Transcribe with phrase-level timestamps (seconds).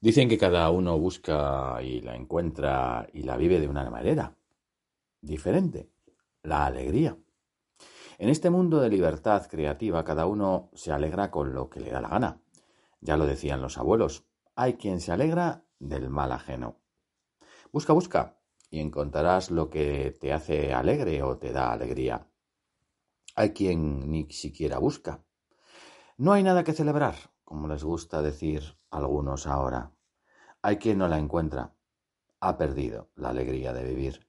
[0.00, 4.36] Dicen que cada uno busca y la encuentra y la vive de una manera
[5.20, 5.90] diferente,
[6.42, 7.16] la alegría.
[8.18, 12.00] En este mundo de libertad creativa cada uno se alegra con lo que le da
[12.00, 12.40] la gana.
[13.00, 14.24] Ya lo decían los abuelos,
[14.54, 16.80] hay quien se alegra del mal ajeno.
[17.72, 18.38] Busca, busca
[18.70, 22.26] y encontrarás lo que te hace alegre o te da alegría.
[23.34, 25.24] Hay quien ni siquiera busca.
[26.16, 29.92] No hay nada que celebrar, como les gusta decir algunos ahora.
[30.62, 31.74] Hay quien no la encuentra.
[32.40, 34.28] Ha perdido la alegría de vivir.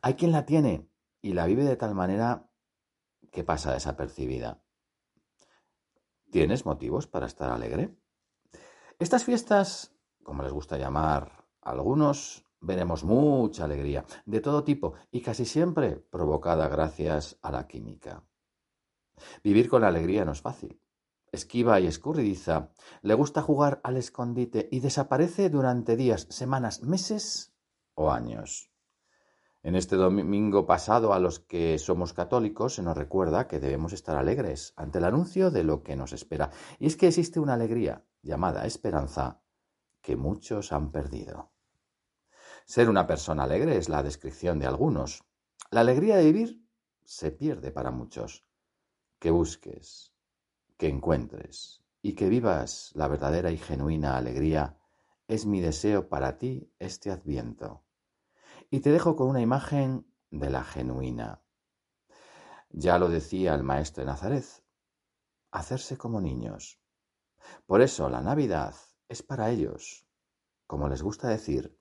[0.00, 0.88] Hay quien la tiene
[1.20, 2.48] y la vive de tal manera
[3.30, 4.62] que pasa desapercibida.
[6.30, 7.94] ¿Tienes motivos para estar alegre?
[8.98, 15.20] Estas fiestas, como les gusta llamar a algunos, veremos mucha alegría, de todo tipo y
[15.20, 18.24] casi siempre provocada gracias a la química.
[19.42, 20.80] Vivir con la alegría no es fácil
[21.34, 22.70] esquiva y escurridiza,
[23.02, 27.52] le gusta jugar al escondite y desaparece durante días, semanas, meses
[27.94, 28.70] o años.
[29.62, 34.16] En este domingo pasado a los que somos católicos se nos recuerda que debemos estar
[34.16, 36.50] alegres ante el anuncio de lo que nos espera.
[36.78, 39.40] Y es que existe una alegría llamada esperanza
[40.02, 41.50] que muchos han perdido.
[42.66, 45.24] Ser una persona alegre es la descripción de algunos.
[45.70, 46.68] La alegría de vivir
[47.02, 48.46] se pierde para muchos.
[49.18, 50.13] Que busques,
[50.76, 54.78] que encuentres y que vivas la verdadera y genuina alegría
[55.28, 57.82] es mi deseo para ti este adviento.
[58.70, 61.42] Y te dejo con una imagen de la genuina.
[62.70, 64.44] Ya lo decía el maestro de Nazaret,
[65.50, 66.80] hacerse como niños.
[67.66, 68.74] Por eso la Navidad
[69.08, 70.06] es para ellos,
[70.66, 71.78] como les gusta decir,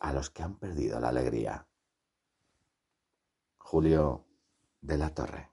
[0.00, 1.68] a los que han perdido la alegría.
[3.58, 4.26] Julio
[4.80, 5.51] de la Torre.